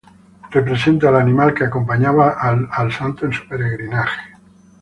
Representa 0.53 1.09
el 1.09 1.15
animal 1.15 1.53
que 1.53 1.63
acompañaba 1.65 2.29
al 2.31 2.91
santo 2.91 3.27
en 3.27 3.33
su 3.33 3.47
peregrinaje. 3.47 4.35